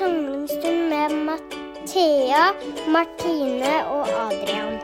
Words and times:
samlingsstund 0.00 0.88
med 0.88 1.12
Mathea, 1.26 2.44
Martine 2.88 3.72
og 3.84 4.08
Adrian. 4.08 4.78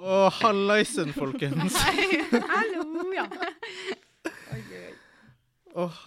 Å, 0.00 0.20
hallaisen, 0.38 1.12
folkens. 1.12 1.76
Hallo, 2.54 3.10
ja. 3.12 3.26
Åh, 5.76 5.98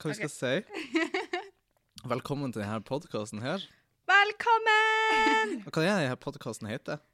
hva 0.00 0.14
vi 0.14 0.16
skal 0.16 0.32
si? 0.32 0.54
Velkommen 2.08 2.56
til 2.56 2.64
denne 2.64 2.80
podkasten 2.88 3.44
her. 3.44 3.68
Velkommen! 4.08 5.58
Hva 5.68 5.84
er 5.84 5.92
det 5.92 5.92
denne 6.06 6.18
podkasten 6.24 6.72
heter? 6.72 7.04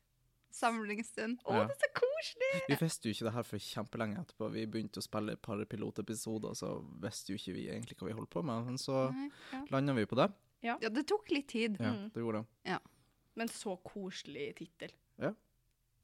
Samlingsstund. 0.53 1.41
Å, 1.45 1.53
Ja. 1.57 1.65
det 1.67 1.77
er 1.77 1.81
så 1.83 1.91
koselig! 1.97 2.51
Vi 2.69 2.77
visste 2.81 3.09
jo 3.09 3.15
ikke 3.17 3.27
det 3.29 3.33
her 3.35 3.43
for 3.49 3.59
kjempelenge 3.59 4.21
etterpå. 4.23 4.51
Vi 4.53 4.67
begynte 4.67 5.01
å 5.01 5.07
spille 5.07 5.33
et 5.37 5.43
par 5.43 5.63
pilotepisoder, 5.65 6.55
så 6.59 6.73
visste 7.03 7.33
jo 7.33 7.39
ikke 7.41 7.55
vi 7.57 7.69
egentlig 7.73 7.97
hva 7.99 8.09
vi 8.11 8.17
holdt 8.19 8.31
på 8.31 8.43
med. 8.45 8.65
Men 8.67 8.77
så 8.79 9.07
Nei, 9.13 9.31
ja. 9.53 9.63
landa 9.71 9.93
vi 9.97 10.05
på 10.07 10.17
det. 10.21 10.29
ja, 10.63 10.77
det 10.79 11.07
tok 11.11 11.31
litt 11.31 11.49
tid. 11.49 11.77
Ja, 11.81 11.93
Mm. 11.93 12.11
det 12.13 12.21
gjorde 12.23 12.45
det. 12.65 12.79
Men 13.35 13.49
så 13.49 13.77
koselig 13.83 14.55
tittel. 14.57 14.93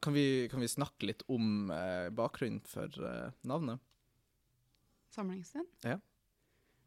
Kan 0.01 0.13
vi, 0.15 0.47
kan 0.49 0.61
vi 0.61 0.69
snakke 0.71 1.07
litt 1.09 1.23
om 1.29 1.71
eh, 1.75 2.09
bakgrunnen 2.15 2.61
for 2.65 2.87
eh, 2.87 3.33
navnet? 3.43 3.81
Samlingsstund. 5.11 5.67
Ja. 5.83 5.97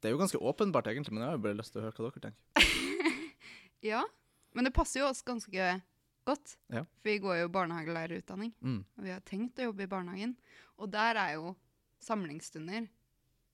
Det 0.01 0.07
er 0.09 0.13
jo 0.15 0.17
ganske 0.21 0.39
åpenbart, 0.39 0.87
egentlig, 0.87 1.11
men 1.13 1.21
jeg 1.25 1.29
har 1.29 1.37
jo 1.37 1.43
bare 1.43 1.57
lyst 1.59 1.73
til 1.75 1.81
å 1.81 1.85
høre 1.89 1.97
hva 1.99 2.11
dere 2.11 2.31
tenker. 2.31 2.55
Ja, 3.83 4.03
men 4.53 4.67
det 4.67 4.73
passer 4.75 5.01
jo 5.01 5.07
oss 5.09 5.23
ganske 5.25 5.81
godt. 6.25 6.57
Ja. 6.69 6.83
For 6.83 7.09
vi 7.09 7.19
går 7.19 7.39
jo 7.41 7.49
barnehagelærerutdanning, 7.49 8.53
Mm. 8.61 8.85
og 8.97 9.03
vi 9.03 9.09
har 9.11 9.21
tenkt 9.21 9.55
å 9.59 9.63
jobbe 9.71 9.83
i 9.83 9.87
barnehagen. 9.87 10.35
Og 10.77 10.89
der 10.91 11.15
er 11.15 11.33
jo 11.35 11.55
samlingsstunder 12.01 12.87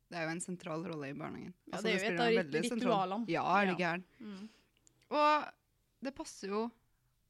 Det 0.10 0.16
er 0.16 0.24
jo 0.24 0.30
en 0.32 0.40
sentral 0.40 0.84
rolle 0.88 1.10
i 1.10 1.14
barnehagen. 1.14 1.54
Ja, 1.68 1.74
Altså, 1.76 1.84
det 1.84 1.92
er 1.92 2.32
jo 2.32 2.40
et 2.40 2.56
av 2.56 2.78
ritualene. 2.78 3.26
Ja, 3.28 3.42
er 3.60 3.66
du 3.76 3.82
Ja. 3.82 3.98
Mm. 4.22 4.50
Og 5.12 5.52
det 6.02 6.16
passer 6.16 6.48
jo 6.48 6.72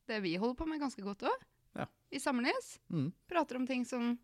det 0.08 0.22
vi 0.22 0.36
holder 0.38 0.54
på 0.56 0.68
med, 0.68 0.80
ganske 0.80 1.02
godt 1.02 1.24
òg. 1.26 1.44
Ja. 1.76 1.86
Vi 2.12 2.20
samles, 2.20 2.78
Mm. 2.92 3.12
prater 3.28 3.56
om 3.56 3.66
ting 3.66 3.84
som 3.84 4.20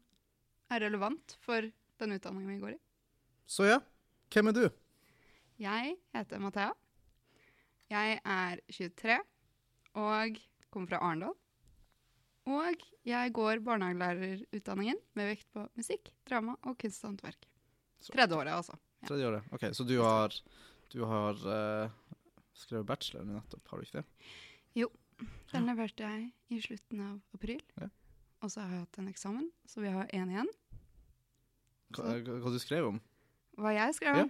er 0.70 0.80
relevant 0.82 1.36
for 1.40 1.62
den 1.98 2.12
utdanningen 2.12 2.48
vi 2.48 2.60
går 2.60 2.74
i. 2.76 2.80
Så 3.48 3.66
ja, 3.68 3.80
hvem 4.30 4.50
er 4.50 4.54
du? 4.54 4.70
Jeg 5.58 5.98
heter 6.14 6.40
Mathea. 6.40 6.74
Jeg 7.90 8.22
er 8.24 8.60
23 8.70 9.20
og 9.96 10.38
kommer 10.74 10.90
fra 10.92 11.00
Arendal. 11.06 11.36
Og 12.50 12.82
jeg 13.08 13.32
går 13.38 13.62
barnehagelærerutdanningen 13.64 14.98
med 15.16 15.30
vekt 15.32 15.48
på 15.56 15.64
musikk, 15.80 16.10
drama 16.28 16.58
og 16.68 16.76
kunst 16.82 17.04
og 17.06 17.14
håndverk. 17.14 17.46
Så- 18.04 18.12
Tredje 18.12 18.36
året, 18.36 18.52
altså. 18.58 18.76
Ja. 19.04 19.08
Tredje 19.08 19.30
året. 19.30 19.54
OK, 19.56 19.64
så 19.78 19.86
du 19.88 19.96
har, 20.04 20.36
du 20.92 21.00
har 21.08 21.40
uh, 21.40 21.92
skrevet 22.54 22.86
bachelor 22.90 23.24
nettopp, 23.30 23.64
har 23.72 23.80
du 23.80 23.88
ikke 23.88 24.02
det? 24.02 24.06
Jo. 24.82 24.90
Den 25.54 25.68
leverte 25.70 26.04
jeg 26.04 26.32
i 26.52 26.60
slutten 26.60 27.00
av 27.06 27.22
april. 27.38 27.62
Ja. 27.80 27.88
Og 28.44 28.52
så 28.52 28.60
har 28.66 28.74
jeg 28.76 28.84
hatt 28.84 29.00
en 29.00 29.08
eksamen, 29.08 29.50
så 29.70 29.80
vi 29.86 29.92
har 29.94 30.10
én 30.12 30.32
igjen. 30.34 30.50
Hva, 31.94 32.16
hva, 32.26 32.40
hva 32.44 32.52
du 32.52 32.60
skrev 32.60 32.90
om? 32.90 33.00
Hva 33.56 33.72
jeg 33.78 33.96
skrev 33.96 34.18
Ja. 34.24 34.26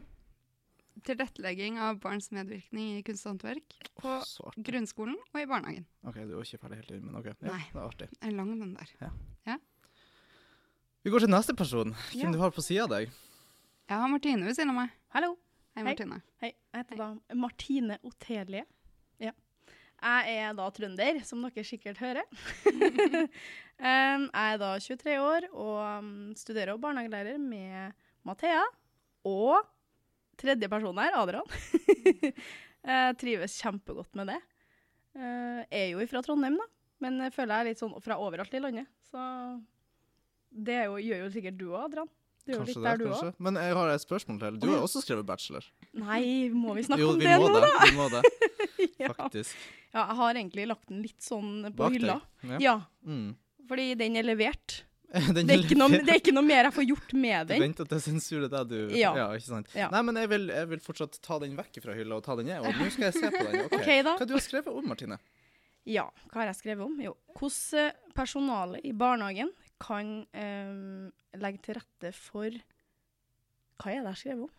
Tilrettelegging 1.03 1.79
av 1.81 1.97
barns 2.03 2.29
medvirkning 2.31 2.99
i 2.99 3.03
kunst 3.03 3.25
og 3.25 3.33
håndverk 3.33 3.75
på 3.99 4.13
oh, 4.21 4.57
grunnskolen 4.69 5.17
og 5.33 5.39
i 5.41 5.47
barnehagen. 5.49 5.87
OK, 6.05 6.21
du 6.21 6.37
er 6.37 6.45
ikke 6.45 6.61
ferdig 6.61 6.83
helt 6.83 6.93
inn, 6.95 7.05
men 7.07 7.17
OK. 7.19 7.31
Ja, 7.33 7.49
Nei. 7.49 7.63
det 7.73 7.79
er 7.79 7.87
artig. 7.87 8.09
Det 8.13 8.29
er 8.29 8.35
lang, 8.37 8.53
den 8.61 8.75
der. 8.77 9.13
Vi 11.03 11.11
går 11.11 11.19
til 11.25 11.33
neste 11.33 11.51
person. 11.51 11.91
Hvem 12.13 12.21
Ja. 12.21 12.31
du 12.31 12.39
har 12.39 12.51
på 12.55 12.61
sida 12.63 12.83
av 12.83 12.89
deg? 12.89 13.09
Jeg 13.89 13.97
har 13.99 14.07
Martine 14.07 14.45
ved 14.45 14.55
siden 14.55 14.69
av 14.69 14.75
meg. 14.75 14.89
Hallo. 15.11 15.33
Hei, 15.75 15.81
Hei. 15.81 15.83
Martine. 15.83 16.21
Hei, 16.39 16.51
jeg 16.53 16.83
heter 16.85 16.95
da 16.95 17.35
Martine 17.35 17.97
Otelie. 18.03 18.63
Ja. 19.19 19.33
Jeg 20.01 20.37
er 20.37 20.53
da 20.53 20.69
trønder, 20.71 21.19
som 21.25 21.41
dere 21.43 21.63
sikkert 21.67 21.97
hører. 21.97 22.23
um, 22.69 24.29
jeg 24.29 24.53
er 24.53 24.57
da 24.61 24.79
23 24.79 25.17
år 25.19 25.49
og 25.51 25.99
um, 25.99 26.33
studerer 26.39 26.77
barnehagelærer 26.77 27.37
med 27.37 27.91
Mathea 28.23 28.63
og 29.25 29.59
tredje 30.39 30.69
person 30.71 30.97
her, 30.97 31.13
Adrian. 31.19 31.45
trives 33.19 33.57
kjempegodt 33.61 34.15
med 34.19 34.27
det. 34.33 34.39
Uh, 35.13 35.61
er 35.69 35.91
jo 35.93 36.01
fra 36.09 36.23
Trondheim, 36.25 36.55
da, 36.57 36.65
men 37.05 37.19
jeg 37.27 37.33
føler 37.35 37.53
jeg 37.53 37.61
er 37.65 37.69
litt 37.71 37.81
sånn 37.83 37.93
fra 38.01 38.17
overalt 38.21 38.53
i 38.57 38.61
landet. 38.63 38.89
Så 39.11 39.21
det 40.53 40.75
er 40.81 40.89
jo, 40.89 40.97
gjør 41.01 41.23
jo 41.25 41.31
sikkert 41.33 41.57
du 41.59 41.67
òg, 41.71 41.83
Adrian. 41.87 42.09
Du 42.43 42.51
Kanskje 42.57 42.73
det, 42.75 42.83
kanskje. 42.83 42.97
du 42.99 43.05
kanskje? 43.07 43.29
Men 43.45 43.55
jeg 43.61 43.75
har 43.77 43.89
et 43.93 44.03
spørsmål 44.03 44.39
til. 44.41 44.55
Du 44.59 44.65
har 44.73 44.81
også 44.83 44.99
skrevet 45.05 45.23
bachelor. 45.29 45.63
Nei, 45.95 46.49
må 46.51 46.73
vi 46.75 46.83
snakke 46.83 46.99
Jo, 47.05 47.13
om 47.13 47.21
vi 47.21 47.29
det 47.29 47.37
nå, 47.39 47.47
da? 47.53 47.61
da? 47.63 47.85
Vi 47.87 47.93
må 47.95 48.07
det, 48.11 48.21
ja. 49.05 49.13
faktisk. 49.15 49.53
ja, 49.93 50.01
jeg 50.01 50.17
har 50.19 50.39
egentlig 50.41 50.65
lagt 50.67 50.89
den 50.91 50.99
litt 51.05 51.23
sånn 51.23 51.69
på 51.69 51.77
Bak 51.85 51.95
hylla. 51.95 52.17
deg. 52.43 52.51
Ja. 52.57 52.59
Ja, 52.65 52.75
Mm. 53.07 53.29
fordi 53.69 53.85
den 54.01 54.17
er 54.19 54.27
levert. 54.27 54.81
Den 55.35 55.45
Det 55.45 55.53
er, 55.53 55.61
ikke 55.61 55.77
noe, 55.77 55.93
det 55.93 56.09
er 56.09 56.17
ikke 56.17 56.33
noe 56.33 56.45
mer 56.45 56.65
jeg 56.65 56.73
får 56.73 56.85
gjort 56.89 57.11
med 57.13 57.49
den. 57.51 57.51
Du 57.51 57.53
at 57.53 57.63
venter 57.67 57.89
til 57.91 57.99
sensur, 58.01 58.45
det 58.49 58.57
er 58.57 58.65
du 58.65 58.77
Ja. 58.97 59.11
ikke 59.37 59.45
sant? 59.45 59.69
Ja. 59.77 59.91
Nei, 59.93 60.01
men 60.07 60.17
jeg 60.17 60.29
vil, 60.31 60.47
jeg 60.49 60.69
vil 60.71 60.81
fortsatt 60.81 61.19
ta 61.21 61.37
den 61.43 61.53
vekk 61.59 61.77
fra 61.83 61.93
hylla 61.97 62.17
og 62.17 62.23
ta 62.25 62.37
den 62.39 62.49
ned. 62.49 62.65
Og 62.65 62.79
nå 62.79 62.89
skal 62.89 63.11
jeg 63.11 63.17
se 63.19 63.29
på 63.29 63.43
den. 63.45 63.59
Ok. 63.67 63.75
okay 63.77 64.01
da. 64.05 64.15
Hva 64.17 64.25
du 64.25 64.33
har 64.33 64.43
skrevet 64.43 64.73
om, 64.73 64.87
Martine? 64.89 65.19
Ja, 65.85 66.07
hva 66.31 66.41
har 66.41 66.49
jeg 66.49 66.61
skrevet 66.63 66.85
om? 66.87 66.97
Jo, 67.03 67.13
hvordan 67.37 67.93
personalet 68.17 68.85
i 68.87 68.93
barnehagen 68.97 69.51
kan 69.83 70.11
um, 70.33 71.07
legge 71.37 71.61
til 71.65 71.77
rette 71.77 72.13
for 72.15 72.49
Hva 73.81 73.91
er 73.91 73.97
det 73.97 74.01
jeg 74.01 74.07
har 74.07 74.21
skrevet 74.21 74.45
om? 74.47 74.53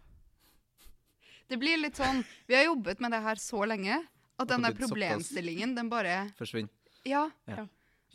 Det 1.50 1.58
blir 1.60 1.80
litt 1.80 1.98
sånn 1.98 2.22
Vi 2.48 2.56
har 2.56 2.68
jobbet 2.68 3.00
med 3.02 3.14
det 3.14 3.22
her 3.24 3.40
så 3.40 3.64
lenge 3.68 4.02
at 4.34 4.50
den 4.50 4.66
der 4.66 4.74
problemstillingen, 4.74 5.76
den 5.76 5.90
bare 5.90 6.28
Forsvinn. 6.38 6.68
Ja. 7.06 7.28
Ja. 7.46 7.66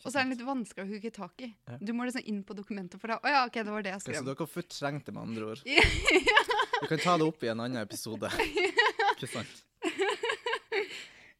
Og 0.04 0.12
så 0.12 0.20
er 0.20 0.26
den 0.26 0.34
litt 0.36 0.46
vanskelig 0.48 0.86
å 0.86 0.90
hugge 0.90 1.12
tak 1.16 1.46
i. 1.46 1.52
Ja. 1.70 1.78
Du 1.82 1.94
må 1.96 2.08
liksom 2.08 2.26
inn 2.30 2.44
på 2.48 2.56
dokumentet 2.58 3.02
for 3.02 3.12
det. 3.12 3.20
Å 3.20 3.34
ja, 3.34 3.46
OK, 3.48 3.60
det 3.60 3.74
var 3.74 3.86
det 3.86 3.94
jeg 3.96 4.04
så 4.04 4.10
skrev. 4.10 4.28
dere 4.30 4.44
har 4.44 4.52
fortrengt 4.52 5.08
det, 5.10 5.16
med 5.16 5.24
andre 5.28 5.54
ord. 5.54 5.66
Ja. 5.70 6.46
Vi 6.80 6.88
kan 6.88 7.02
ta 7.04 7.18
det 7.20 7.26
opp 7.28 7.42
i 7.44 7.50
en 7.52 7.60
annen 7.60 7.82
episode. 7.82 8.30
Ikke 9.18 9.28
sant? 9.28 9.58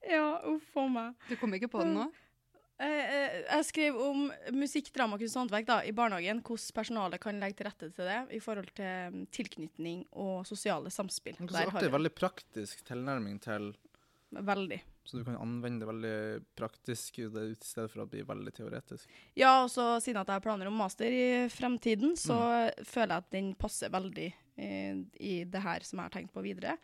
Ja, 0.10 0.42
uff 0.50 0.76
a 0.76 0.84
meg. 0.92 1.30
Du 1.30 1.38
kom 1.40 1.54
ikke 1.56 1.70
på 1.72 1.80
den 1.84 1.94
nå? 1.96 2.10
Eh, 2.80 2.88
eh, 2.88 3.34
jeg 3.44 3.66
skrev 3.68 3.98
om 4.00 4.30
musikk, 4.56 4.88
drama, 4.96 5.18
kunst 5.20 5.36
og 5.36 5.44
håndverk 5.44 5.68
da, 5.68 5.78
i 5.84 5.92
barnehagen. 5.96 6.40
Hvordan 6.48 6.76
personalet 6.78 7.22
kan 7.24 7.42
legge 7.42 7.60
til 7.60 7.68
rette 7.68 7.90
til 7.96 8.08
det 8.08 8.20
i 8.36 8.40
forhold 8.44 8.72
til 8.78 9.16
mm, 9.16 9.26
tilknytning 9.36 10.06
og 10.24 10.48
sosiale 10.48 10.92
samspill. 10.94 11.36
Det 11.40 11.66
er 11.66 11.72
Så 11.76 11.92
Veldig 11.92 12.14
praktisk 12.16 12.84
tilnærming 12.88 13.40
til 13.44 13.74
det. 13.74 13.89
Veldig. 14.32 14.78
Så 15.04 15.18
du 15.18 15.24
kan 15.26 15.36
anvende 15.42 15.80
det 15.80 15.88
veldig 15.90 16.46
praktisk 16.56 17.18
i 17.20 17.28
det- 17.34 17.48
i 17.52 17.56
stedet 17.56 17.90
for 17.90 18.04
å 18.04 18.10
bli 18.10 18.22
veldig 18.22 18.52
teoretisk. 18.54 19.08
Ja, 19.36 19.64
og 19.64 19.70
så 19.72 20.00
siden 20.02 20.22
at 20.22 20.28
jeg 20.28 20.34
har 20.36 20.40
planer 20.42 20.68
om 20.68 20.74
master 20.78 21.06
i 21.10 21.48
fremtiden, 21.50 22.14
så 22.16 22.70
føler 22.86 23.08
jeg 23.16 23.18
at 23.18 23.30
den 23.32 23.56
passer 23.56 23.90
veldig 23.90 24.34
eh, 24.58 24.96
i 25.20 25.44
det 25.46 25.62
her 25.62 25.80
som 25.82 25.98
jeg 26.00 26.04
har 26.04 26.10
tenkt 26.22 26.34
på 26.34 26.44
videre. 26.44 26.78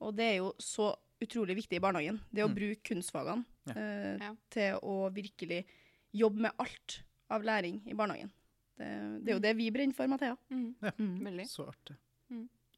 Og 0.00 0.14
det 0.16 0.24
er 0.24 0.36
jo 0.38 0.52
så 0.58 0.94
utrolig 1.22 1.54
viktig 1.56 1.76
i 1.76 1.80
barnehagen, 1.80 2.20
det 2.34 2.42
å 2.44 2.48
Mm. 2.48 2.54
bruke 2.56 2.82
kunstfagene 2.82 3.44
Ja. 3.66 3.72
eh, 3.76 4.18
Ja. 4.20 4.34
til 4.50 4.78
å 4.82 5.10
virkelig 5.14 5.64
jobbe 6.12 6.38
med 6.40 6.52
alt 6.58 7.02
av 7.30 7.42
læring 7.42 7.80
i 7.86 7.94
barnehagen. 7.94 8.30
Det, 8.76 9.24
det 9.24 9.28
er 9.28 9.34
jo 9.34 9.38
det 9.40 9.56
vi 9.56 9.70
brenner 9.70 9.94
for, 9.94 10.06
Mathea. 10.08 10.36
Mm. 10.50 10.74
Ja. 10.82 10.90
Mm. 10.98 11.46
Så 11.46 11.66
artig. 11.68 11.96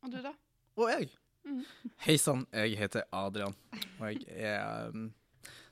Og 0.03 0.11
du, 0.11 0.21
da? 0.23 0.33
Og 0.77 0.89
jeg. 0.91 1.09
Mhm. 1.45 1.65
Hei 1.99 2.17
sann, 2.19 2.47
jeg 2.53 2.77
heter 2.77 3.03
Adrian. 3.13 3.55
Og 4.03 4.11
jeg 4.11 4.27
er 4.51 4.91
um, 4.91 5.09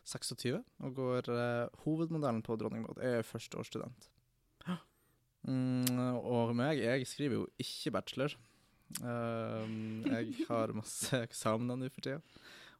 26 0.06 0.60
og 0.60 0.94
går 0.94 1.30
uh, 1.34 1.82
hovedmodellen 1.84 2.42
på 2.46 2.56
Dronning 2.56 2.86
Jeg 3.00 3.20
er 3.20 3.26
førsteårsstudent. 3.26 4.10
Mm, 5.48 5.96
og 6.20 6.50
meg, 6.52 6.82
jeg 6.84 7.06
skriver 7.08 7.38
jo 7.38 7.46
ikke 7.58 7.94
bachelor. 7.94 8.34
Um, 9.00 10.02
jeg 10.04 10.34
har 10.48 10.74
masse 10.76 11.16
eksamener 11.28 11.78
nå 11.80 11.88
for 11.94 12.04
tida, 12.04 12.20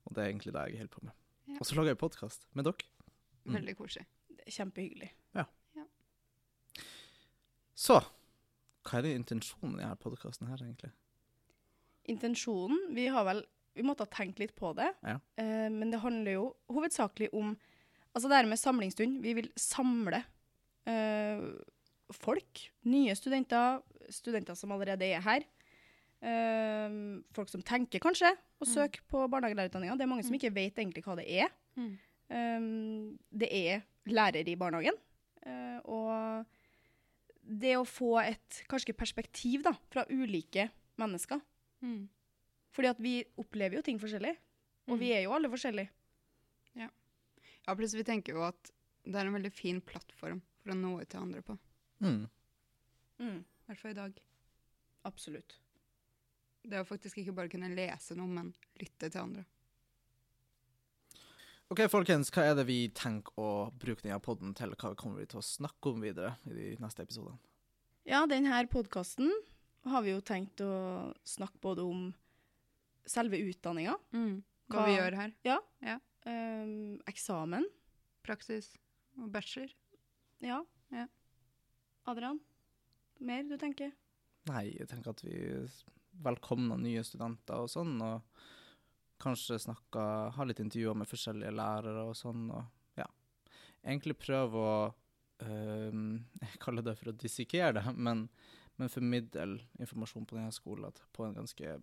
og 0.05 0.15
det 0.15 0.23
er 0.23 0.29
egentlig 0.29 0.53
det 0.53 0.67
jeg 0.69 0.83
holder 0.83 0.93
på 0.93 1.05
med. 1.07 1.15
Ja. 1.49 1.57
Og 1.59 1.67
så 1.67 1.79
lager 1.79 1.95
jeg 1.95 2.03
podkast 2.03 2.47
med 2.53 2.69
dere. 2.69 2.91
Mm. 3.47 3.55
Veldig 3.57 3.77
koselig. 3.79 4.07
Kjempehyggelig. 4.45 5.13
Ja. 5.39 5.47
kjempehyggelig. 5.73 5.87
Så 7.81 8.01
hva 8.01 8.99
er 8.99 9.07
det 9.07 9.17
intensjonen 9.17 9.79
i 9.79 9.85
denne 9.85 9.97
podkasten 10.01 10.51
her, 10.51 10.61
egentlig? 10.65 10.91
Intensjonen 12.11 12.95
Vi 12.97 13.07
har 13.13 13.25
vel 13.29 13.43
Vi 13.77 13.83
måtte 13.87 14.03
ha 14.05 14.11
tenkt 14.11 14.39
litt 14.43 14.55
på 14.57 14.73
det, 14.77 14.89
Ja. 15.07 15.19
eh, 15.39 15.69
men 15.71 15.91
det 15.91 16.01
handler 16.03 16.33
jo 16.33 16.57
hovedsakelig 16.71 17.29
om 17.33 17.57
Altså 18.13 18.27
det 18.29 18.37
her 18.41 18.47
med 18.51 18.59
samlingsstund. 18.59 19.21
Vi 19.23 19.33
vil 19.35 19.49
samle 19.55 20.25
eh, 20.85 21.41
folk. 22.11 22.71
Nye 22.91 23.15
studenter, 23.15 23.81
studenter 24.11 24.57
som 24.59 24.73
allerede 24.73 25.07
er 25.07 25.21
her. 25.23 25.45
Eh, 26.21 26.91
folk 27.33 27.49
som 27.53 27.63
tenker 27.63 28.01
kanskje 28.03 28.33
å 28.61 28.67
Mm. 28.67 28.73
søke 28.75 29.01
på 29.09 29.29
barnehagelærerutdanninga. 29.31 29.97
Det 29.97 30.03
er 30.03 30.11
mange 30.11 30.25
som 30.25 30.35
ikke 30.35 30.53
vet 30.53 30.75
egentlig 30.75 31.05
hva 31.05 31.15
det 31.17 31.29
er. 31.31 31.49
Mm. 31.77 31.99
Eh, 32.31 33.17
det 33.39 33.49
er 33.53 33.83
lærer 34.07 34.47
i 34.49 34.57
barnehagen. 34.57 34.99
Eh, 35.47 35.81
og 35.85 36.45
det 37.47 37.77
å 37.77 37.87
få 37.87 38.19
et 38.27 38.63
kanskje 38.69 38.93
perspektiv 38.93 39.63
da, 39.63 39.73
fra 39.89 40.05
ulike 40.11 40.69
mennesker. 40.99 41.41
Mm. 41.83 42.09
Fordi 42.75 42.91
at 42.93 43.01
vi 43.03 43.15
opplever 43.41 43.79
jo 43.79 43.85
ting 43.87 43.99
forskjellig. 44.03 44.35
Og 44.91 44.99
vi 44.99 45.13
er 45.15 45.25
jo 45.25 45.35
alle 45.37 45.51
forskjellige. 45.51 45.91
Ja, 46.79 46.89
ja, 47.67 47.75
plutselig 47.75 48.05
vi 48.05 48.11
tenker 48.11 48.37
jo 48.39 48.45
at 48.47 48.73
det 49.07 49.17
er 49.19 49.29
en 49.29 49.37
veldig 49.37 49.53
fin 49.55 49.81
plattform 49.85 50.41
for 50.61 50.73
å 50.73 50.77
nå 50.79 50.97
ut 51.01 51.11
til 51.11 51.23
andre 51.23 51.43
på. 51.47 51.57
Mm. 52.03 52.25
Mm, 53.21 53.39
I 53.41 53.71
hvert 53.71 53.83
fall 53.83 53.95
i 53.95 53.99
dag. 54.01 54.21
absolutt. 55.09 55.57
Det 56.63 56.81
å 56.81 56.85
faktisk 56.85 57.23
ikke 57.23 57.33
bare 57.37 57.49
kunne 57.53 57.71
lese 57.73 58.17
noe, 58.19 58.29
men 58.29 58.53
lytte 58.81 59.09
til 59.09 59.23
andre. 59.23 59.45
OK, 61.71 61.85
folkens, 61.89 62.33
hva 62.35 62.49
er 62.51 62.57
det 62.59 62.67
vi 62.69 62.81
tenker 62.93 63.37
å 63.39 63.71
bruke 63.79 64.03
denne 64.03 64.19
podden 64.21 64.53
til? 64.59 64.75
Hva 64.75 64.91
kommer 64.99 65.23
vi 65.23 65.29
til 65.31 65.39
å 65.41 65.47
snakke 65.47 65.93
om 65.93 66.03
videre 66.03 66.35
i 66.51 66.57
de 66.57 66.67
neste 66.83 67.07
episodene? 67.07 67.39
Ja, 68.09 68.25
denne 68.27 68.59
podkasten 68.73 69.31
har 69.89 70.03
vi 70.03 70.13
jo 70.13 70.21
tenkt 70.25 70.61
å 70.65 71.13
snakke 71.25 71.63
både 71.63 71.87
om 71.87 72.09
selve 73.06 73.38
utdanninga, 73.50 73.97
Hva, 74.12 74.43
Hva- 74.70 74.87
vi 74.87 74.97
gjør 74.97 75.17
her. 75.17 75.32
um, 76.26 77.00
eksamen, 77.08 77.64
Praksis 78.23 78.75
og 79.19 79.31
bachelor. 79.32 79.70
ja. 80.41 80.62
Ja. 80.93 81.06
Adrian, 82.06 82.41
mer 83.20 83.43
du 83.44 83.56
tenker? 83.56 83.93
Nei, 84.49 84.75
jeg 84.79 84.88
tenker 84.88 85.11
at 85.11 85.20
vi 85.23 85.37
velkomner 86.25 86.79
nye 86.81 87.02
studenter 87.05 87.55
og 87.62 87.69
sånn, 87.70 88.00
og 88.02 88.23
kanskje 89.20 89.58
snakker, 89.61 90.31
ha 90.35 90.44
litt 90.44 90.58
intervjuer 90.61 90.97
med 90.97 91.06
forskjellige 91.08 91.52
lærere 91.55 92.06
og 92.08 92.17
sånn, 92.17 92.49
og 92.50 92.64
ja. 92.99 93.06
Egentlig 93.85 94.17
prøve 94.19 94.55
å 94.64 94.94
um, 95.47 96.25
Jeg 96.43 96.58
kaller 96.61 96.82
det 96.82 96.97
for 96.99 97.12
å 97.12 97.17
dissekere 97.17 97.73
det, 97.79 97.85
men, 97.97 98.29
men 98.76 98.88
formidle 98.93 99.61
informasjon 99.79 100.26
på 100.26 100.37
denne 100.37 100.52
skolen 100.52 100.91
på 101.12 101.25
en 101.29 101.35
ganske 101.38 101.76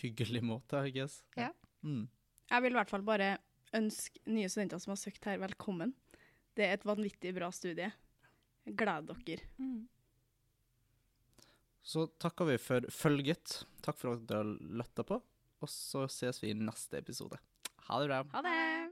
hyggelig 0.00 0.42
måte, 0.44 0.80
I 0.88 0.92
guess. 0.94 1.20
Ja. 1.36 1.50
Mm. 1.82 2.06
Jeg 2.50 2.64
vil 2.64 2.74
i 2.74 2.78
hvert 2.78 2.92
fall 2.92 3.04
bare 3.06 3.34
ønske 3.76 4.20
nye 4.28 4.50
studenter 4.52 4.80
som 4.82 4.92
har 4.92 5.00
søkt 5.00 5.26
her, 5.28 5.40
velkommen. 5.42 5.94
Det 6.56 6.66
er 6.66 6.76
et 6.76 6.86
vanvittig 6.86 7.32
bra 7.36 7.48
studie. 7.54 7.90
Gled 8.68 9.10
dere. 9.26 9.42
Så 11.82 12.06
takker 12.22 12.52
vi 12.52 12.58
for 12.62 12.86
følget. 12.94 13.62
Takk 13.82 13.98
for 13.98 14.14
at 14.14 14.26
dere 14.28 14.44
har 14.44 14.76
lytta 14.82 15.06
på, 15.06 15.18
og 15.62 15.70
så 15.70 16.06
ses 16.12 16.42
vi 16.44 16.52
i 16.52 16.58
neste 16.58 17.00
episode. 17.00 17.40
Ha 17.88 18.02
det 18.02 18.12
bra. 18.12 18.22
Ha 18.36 18.44
det! 18.46 18.91